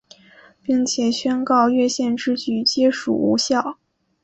[0.63, 3.77] 并且宣告越线之举皆属无效。